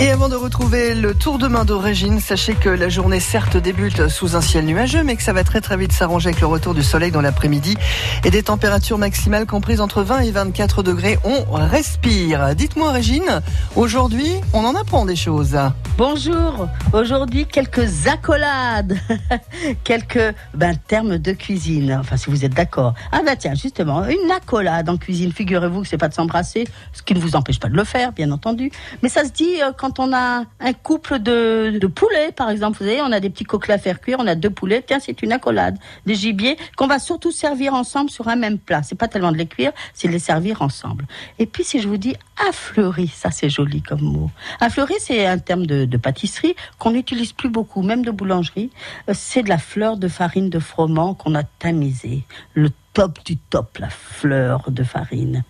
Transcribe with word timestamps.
Et 0.00 0.10
avant 0.10 0.28
de 0.28 0.34
retrouver 0.34 0.94
le 0.96 1.14
tour 1.14 1.38
de 1.38 1.46
main 1.46 1.64
d'origine, 1.64 2.18
sachez 2.18 2.54
que 2.54 2.68
la 2.68 2.88
journée 2.88 3.20
certes 3.20 3.56
débute 3.56 4.08
sous 4.08 4.34
un 4.34 4.40
ciel 4.40 4.64
nuageux, 4.64 5.04
mais 5.04 5.14
que 5.14 5.22
ça 5.22 5.32
va 5.32 5.44
très 5.44 5.60
très 5.60 5.76
vite 5.76 5.92
s'arranger 5.92 6.30
avec 6.30 6.40
le 6.40 6.48
retour 6.48 6.74
du 6.74 6.82
soleil 6.82 7.12
dans 7.12 7.20
l'après-midi 7.20 7.76
et 8.24 8.30
des 8.30 8.42
températures 8.42 8.98
maximales 8.98 9.46
comprises 9.46 9.80
entre 9.80 10.02
20 10.02 10.20
et 10.20 10.30
24 10.32 10.82
degrés. 10.82 11.18
On 11.22 11.44
respire. 11.52 12.56
Dites-moi 12.56 12.90
Régine, 12.90 13.40
aujourd'hui 13.76 14.32
on 14.52 14.64
en 14.64 14.74
apprend 14.74 15.06
des 15.06 15.16
choses. 15.16 15.56
Bonjour, 15.96 16.68
aujourd'hui 16.92 17.46
quelques 17.46 18.08
accolades, 18.08 18.96
quelques 19.84 20.34
ben, 20.52 20.74
termes 20.88 21.18
de 21.18 21.30
cuisine, 21.30 21.96
enfin 22.00 22.16
si 22.16 22.30
vous 22.30 22.44
êtes 22.44 22.52
d'accord. 22.52 22.94
Ah 23.12 23.20
bah 23.24 23.36
tiens, 23.36 23.54
justement, 23.54 24.04
une 24.04 24.28
accolade 24.32 24.88
en 24.88 24.96
cuisine, 24.96 25.30
figurez-vous 25.30 25.82
que 25.82 25.86
c'est 25.86 25.96
pas 25.96 26.08
de 26.08 26.14
s'embrasser, 26.14 26.66
ce 26.92 27.00
qui 27.00 27.14
ne 27.14 27.20
vous 27.20 27.36
empêche 27.36 27.60
pas 27.60 27.68
de 27.68 27.76
le 27.76 27.84
faire, 27.84 28.10
bien 28.10 28.32
entendu, 28.32 28.72
mais 29.04 29.08
ça 29.08 29.24
se 29.24 29.30
dit 29.30 29.62
euh, 29.62 29.70
quand 29.70 30.00
on 30.00 30.12
a 30.12 30.42
un 30.58 30.72
couple 30.72 31.20
de, 31.20 31.78
poulets, 31.94 32.32
par 32.32 32.50
exemple, 32.50 32.78
vous 32.78 32.86
savez, 32.86 33.00
on 33.00 33.12
a 33.12 33.20
des 33.20 33.30
petits 33.30 33.44
coquelets 33.44 33.74
à 33.74 33.78
faire 33.78 34.00
cuire, 34.00 34.16
on 34.18 34.26
a 34.26 34.34
deux 34.34 34.50
poulets, 34.50 34.82
tiens, 34.84 34.98
c'est 34.98 35.22
une 35.22 35.30
accolade, 35.30 35.78
des 36.06 36.16
gibiers 36.16 36.56
qu'on 36.76 36.88
va 36.88 36.98
surtout 36.98 37.30
servir 37.30 37.72
ensemble 37.72 38.10
sur 38.10 38.26
un 38.26 38.36
même 38.36 38.58
plat. 38.58 38.82
C'est 38.82 38.98
pas 38.98 39.06
tellement 39.06 39.30
de 39.30 39.36
les 39.36 39.46
cuire, 39.46 39.70
c'est 39.92 40.08
de 40.08 40.12
les 40.12 40.18
servir 40.18 40.60
ensemble. 40.60 41.06
Et 41.38 41.46
puis 41.46 41.62
si 41.62 41.78
je 41.78 41.86
vous 41.86 41.98
dis 41.98 42.16
affleuri, 42.48 43.06
ça 43.06 43.30
c'est 43.30 43.48
joli 43.48 43.80
comme 43.80 44.00
mot. 44.00 44.30
Affleuri, 44.58 44.94
c'est 44.98 45.24
un 45.24 45.38
terme 45.38 45.66
de, 45.66 45.83
de 45.86 45.96
pâtisserie 45.96 46.54
qu'on 46.78 46.92
n'utilise 46.92 47.32
plus 47.32 47.50
beaucoup, 47.50 47.82
même 47.82 48.04
de 48.04 48.10
boulangerie. 48.10 48.70
Euh, 49.08 49.12
C'est 49.14 49.42
de 49.42 49.48
la 49.48 49.58
fleur 49.58 49.96
de 49.96 50.08
farine 50.08 50.50
de 50.50 50.58
froment 50.58 51.14
qu'on 51.14 51.34
a 51.34 51.42
tamisée. 51.42 52.24
Le 52.54 52.70
top 52.92 53.24
du 53.24 53.36
top, 53.36 53.78
la 53.78 53.90
fleur 53.90 54.70
de 54.70 54.84
farine. 54.84 55.44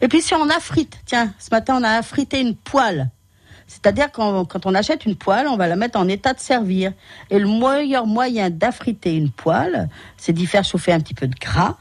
Et 0.00 0.08
puis 0.08 0.22
si 0.22 0.34
on 0.34 0.48
affrite, 0.48 0.98
tiens, 1.04 1.32
ce 1.38 1.48
matin 1.50 1.78
on 1.78 1.84
a 1.84 1.90
affrité 1.90 2.40
une 2.40 2.56
poêle. 2.56 3.10
C'est-à-dire 3.66 4.12
quand, 4.12 4.44
quand 4.44 4.64
on 4.66 4.74
achète 4.74 5.06
une 5.06 5.16
poêle, 5.16 5.48
on 5.48 5.56
va 5.56 5.66
la 5.66 5.76
mettre 5.76 5.98
en 5.98 6.06
état 6.08 6.32
de 6.32 6.38
servir. 6.38 6.92
Et 7.30 7.38
le 7.38 7.48
meilleur 7.48 8.06
moyen 8.06 8.48
d'affriter 8.48 9.16
une 9.16 9.30
poêle, 9.30 9.88
c'est 10.16 10.32
d'y 10.32 10.46
faire 10.46 10.64
chauffer 10.64 10.92
un 10.92 11.00
petit 11.00 11.14
peu 11.14 11.26
de 11.26 11.34
gras 11.34 11.76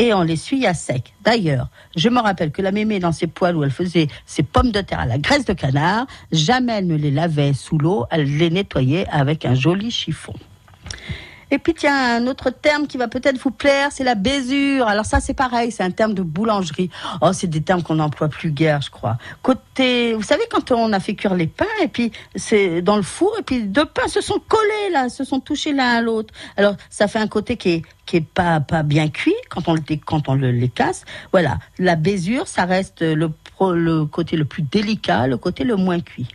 et 0.00 0.14
on 0.14 0.22
l'essuie 0.22 0.66
à 0.66 0.72
sec. 0.72 1.12
D'ailleurs, 1.24 1.68
je 1.94 2.08
me 2.08 2.20
rappelle 2.20 2.52
que 2.52 2.62
la 2.62 2.72
mémé 2.72 3.00
dans 3.00 3.12
ses 3.12 3.26
poêles 3.26 3.54
où 3.54 3.64
elle 3.64 3.70
faisait 3.70 4.08
ses 4.24 4.42
pommes 4.42 4.70
de 4.70 4.80
terre 4.80 5.00
à 5.00 5.04
la 5.04 5.18
graisse 5.18 5.44
de 5.44 5.52
canard, 5.52 6.06
jamais 6.32 6.78
elle 6.78 6.86
ne 6.86 6.96
les 6.96 7.10
lavait 7.10 7.52
sous 7.52 7.76
l'eau, 7.76 8.06
elle 8.10 8.24
les 8.38 8.48
nettoyait 8.48 9.06
avec 9.10 9.44
un 9.44 9.54
joli 9.54 9.90
chiffon. 9.90 10.32
Et 11.50 11.58
puis 11.58 11.74
tiens, 11.74 12.16
un 12.16 12.26
autre 12.28 12.48
terme 12.48 12.86
qui 12.86 12.96
va 12.96 13.08
peut-être 13.08 13.36
vous 13.36 13.50
plaire, 13.50 13.88
c'est 13.90 14.04
la 14.04 14.14
baisure. 14.14 14.86
Alors 14.88 15.04
ça 15.04 15.20
c'est 15.20 15.34
pareil, 15.34 15.70
c'est 15.70 15.82
un 15.82 15.90
terme 15.90 16.14
de 16.14 16.22
boulangerie. 16.22 16.88
Oh, 17.20 17.32
c'est 17.34 17.48
des 17.48 17.60
termes 17.60 17.82
qu'on 17.82 17.96
n'emploie 17.96 18.28
plus 18.28 18.52
guère, 18.52 18.80
je 18.80 18.90
crois. 18.90 19.18
Côté, 19.42 20.14
vous 20.14 20.22
savez 20.22 20.44
quand 20.50 20.70
on 20.70 20.94
a 20.94 21.00
fait 21.00 21.14
cuire 21.14 21.34
les 21.34 21.48
pains 21.48 21.66
et 21.82 21.88
puis 21.88 22.10
c'est 22.36 22.80
dans 22.80 22.96
le 22.96 23.02
four 23.02 23.36
et 23.38 23.42
puis 23.42 23.64
deux 23.64 23.84
pains 23.84 24.08
se 24.08 24.22
sont 24.22 24.40
collés 24.48 24.92
là, 24.92 25.10
se 25.10 25.24
sont 25.24 25.40
touchés 25.40 25.74
l'un 25.74 25.96
à 25.96 26.00
l'autre. 26.00 26.32
Alors 26.56 26.76
ça 26.88 27.06
fait 27.06 27.18
un 27.18 27.28
côté 27.28 27.56
qui 27.56 27.70
est 27.70 27.82
qui 28.06 28.16
est 28.16 28.26
pas 28.26 28.60
pas 28.60 28.82
bien 28.82 29.08
cuit 29.08 29.34
quand 29.50 29.68
on 29.68 29.74
le 29.74 29.82
quand 30.06 30.28
on 30.28 30.34
le, 30.34 30.50
les 30.50 30.70
casse. 30.70 31.04
Voilà, 31.32 31.58
la 31.78 31.96
baisure, 31.96 32.46
ça 32.48 32.64
reste 32.64 33.02
le 33.02 33.30
le 33.60 34.06
côté 34.06 34.38
le 34.38 34.46
plus 34.46 34.62
délicat, 34.62 35.26
le 35.26 35.36
côté 35.36 35.64
le 35.64 35.76
moins 35.76 36.00
cuit. 36.00 36.28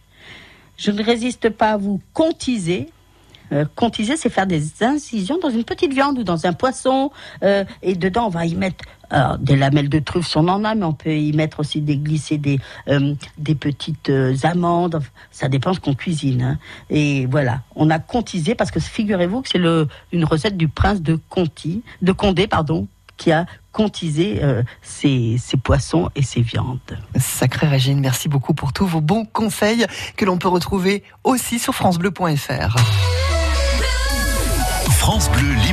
Je 0.78 0.92
ne 0.92 1.04
résiste 1.04 1.50
pas 1.50 1.72
à 1.72 1.78
vous 1.78 2.00
contiser. 2.14 2.88
Euh, 3.52 3.66
contiser, 3.76 4.18
c'est 4.18 4.30
faire 4.30 4.48
des 4.48 4.84
incisions 4.84 5.38
dans 5.40 5.50
une 5.52 5.64
petite 5.64 5.94
viande 5.94 6.18
ou 6.20 6.24
dans 6.24 6.46
un 6.46 6.54
poisson. 6.54 7.12
euh, 7.44 7.64
et 7.82 7.96
dedans, 7.96 8.26
on 8.28 8.30
va 8.30 8.46
y 8.46 8.56
mettre 8.56 8.86
des 9.40 9.56
lamelles 9.56 9.88
de 9.88 10.00
truffe, 10.00 10.28
si 10.28 10.36
on 10.38 10.48
en 10.48 10.64
a, 10.64 10.74
mais 10.74 10.84
on 10.84 10.94
peut 10.94 11.16
y 11.16 11.32
mettre 11.32 11.60
aussi 11.60 11.80
des 11.80 11.96
glisser 11.96 12.38
des, 12.40 12.60
euh, 12.90 13.14
des 13.38 13.54
petites 13.56 14.10
euh, 14.10 14.36
amandes. 14.44 15.00
Ça 15.32 15.48
dépend 15.48 15.74
ce 15.74 15.80
qu'on 15.80 15.94
cuisine. 15.94 16.42
hein. 16.42 16.60
Et 16.90 17.28
voilà, 17.28 17.62
on 17.76 17.92
a 17.92 18.00
contisé 18.00 18.56
parce 18.56 18.72
que 18.72 18.80
figurez-vous 18.80 19.44
que 19.44 19.50
c'est 19.50 19.62
une 20.12 20.26
recette 20.26 20.58
du 20.58 20.68
prince 20.68 21.02
de 21.02 21.20
Conti, 21.30 21.84
de 22.02 22.12
Condé, 22.12 22.48
pardon, 22.48 22.88
qui 23.18 23.32
a 23.32 23.46
contisé 23.72 24.40
euh, 24.42 24.64
ses, 24.82 25.38
ses 25.38 25.58
poissons 25.58 26.10
et 26.16 26.22
ses 26.22 26.42
viandes. 26.42 26.80
Sacrée 27.18 27.68
Régine, 27.68 28.00
merci 28.00 28.30
beaucoup 28.30 28.54
pour 28.54 28.74
tous 28.74 28.86
vos 28.86 29.02
bons 29.02 29.26
conseils 29.26 29.86
que 30.16 30.26
l'on 30.26 30.38
peut 30.38 30.48
retrouver 30.48 31.04
aussi 31.24 31.60
sur 31.60 31.76
francebleu.fr. 31.76 32.78
France 34.92 35.30
Bleu. 35.30 35.65